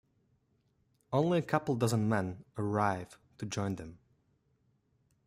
[1.13, 3.99] Only a couple dozen men arrive to join them.